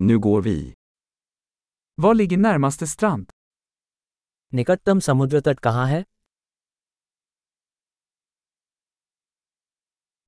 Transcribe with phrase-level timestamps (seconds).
[0.00, 0.74] Nu går vi.
[1.94, 3.30] Var ligger närmaste strand?
[4.52, 6.04] निकटतम समुद्र तट कहाँ है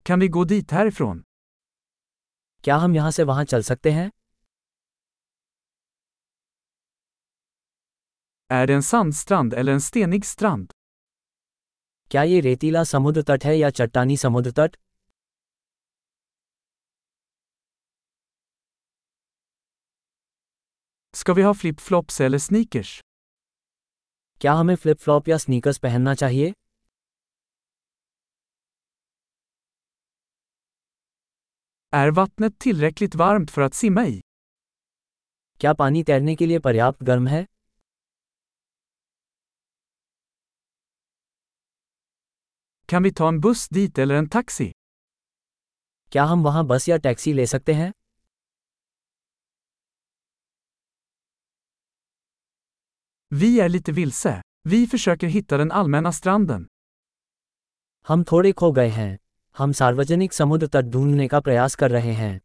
[0.06, 1.22] Kan vi gå dit härifrån?
[2.64, 4.10] क्या हम यहाँ से वहाँ चल सकते हैं
[8.50, 10.72] Är det en sandstrand eller en stenig strand?
[12.10, 14.76] क्या ये रेतीला समुद्र तट है या चट्टानी समुद्र तट
[21.20, 22.90] Ska vi ha flip-flops eller sneakers?
[24.40, 26.52] क्या हमें फ्लिप फ्लॉप या स्नीकर्स पहनना चाहिए
[31.92, 34.20] Är vattnet tillräckligt varmt för att simma i?
[35.60, 37.44] क्या पानी तैरने के लिए पर्याप्त गर्म है
[42.88, 44.70] Kan vi ta en buss dit eller en taxi?
[46.12, 47.92] क्या हम वहाँ बस या टैक्सी ले सकते हैं
[53.32, 54.42] Vi är lite vilse.
[54.68, 56.66] Vi försöker hitta den allmänna stranden.
[58.08, 59.18] हम थोड़े खो गए हैं
[59.58, 62.40] हम सार्वजनिक समुद्र तट ढूँढने का प्रयास कर रहे हैं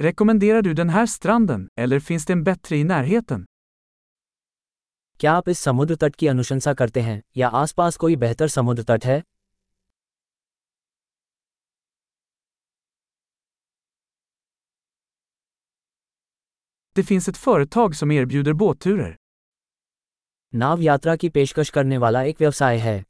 [0.00, 3.44] Rekommenderar du den här stranden, eller finns det en bättre i närheten?
[5.20, 9.04] क्या आप इस समुद्र तट की अनुशंसा करते हैं या आसपास कोई बेहतर समुद्र तट
[9.04, 9.22] है
[16.95, 19.15] Det finns ett företag som erbjuder båtturer.
[20.53, 23.03] नाव यात्रा की पेशकश करने वाला एक व्यवसाय है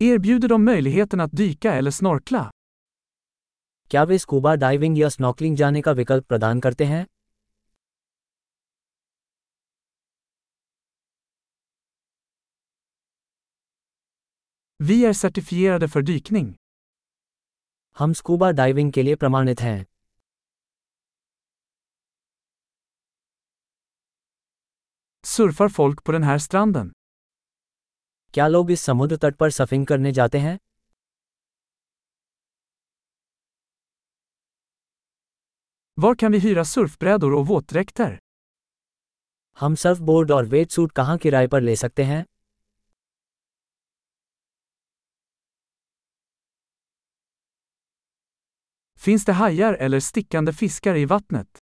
[0.00, 2.50] Erbjuder de möjligheten att dyka eller snorkla?
[3.90, 7.06] क्या वे स्कूबा डाइविंग या स्नॉकलिंग जाने का विकल्प प्रदान करते हैं
[14.78, 16.54] Vi är certifierade för dykning.
[17.99, 19.85] हम स्कूबा डाइविंग के लिए प्रमाणित हैं
[25.23, 26.89] Surfar folk på den här stranden?
[28.33, 30.57] क्या लोग इस समुद्र तट पर सफिंग करने जाते हैं
[35.99, 38.17] Var kan vi hyra surfbrädor och våtdräkter?
[39.59, 42.25] हम सर्फबोर्ड और वेट सूट कहाँ किराए पर ले सकते हैं
[49.01, 51.59] Finns det hajar eller stickande fiskar i vattnet?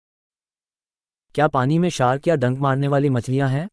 [1.35, 3.67] क्या पानी में शार्क या डंक मारने वाली मछलियाँ हैं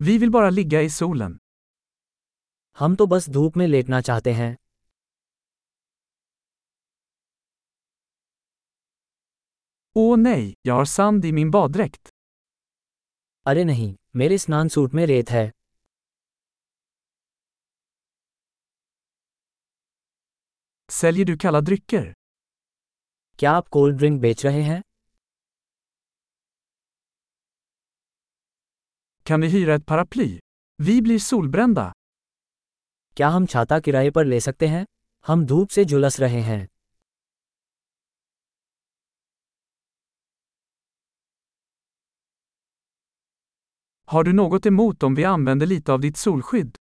[0.00, 1.36] Vi vill bara ligga i solen.
[2.78, 4.56] हम तो बस धूप में लेटना चाहते हैं
[9.96, 12.12] Åh nej, jag har sand i min baddräkt.
[13.46, 15.50] अरे नहीं मेरे स्नान सूट में रेत है
[21.00, 22.12] Säljer du kalla drycker?
[23.38, 24.80] क्या आप कोल्ड ड्रिंक बेच रहे हैं
[29.26, 30.26] Kan vi hyra ett paraply?
[30.78, 31.92] Vi blir solbrända.
[33.16, 34.84] क्या हम छाता किराए पर ले सकते हैं
[35.26, 36.66] हम धूप से झुलस रहे हैं
[44.08, 46.87] Har du något emot om vi använder lite av ditt solskydd?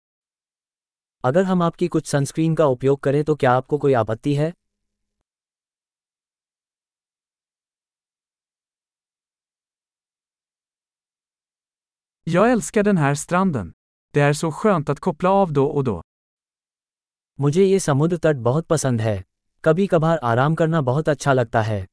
[1.24, 4.54] अगर हम आपकी कुछ सनस्क्रीन का उपयोग करें तो क्या आपको कोई आपत्ति है
[12.28, 13.72] Jag älskar den här stranden.
[14.16, 16.02] Det är så skönt att koppla av då och då.
[17.40, 19.24] मुझे ये समुद्र तट बहुत पसंद है
[19.64, 21.86] कभी कभार आराम करना बहुत अच्छा लगता है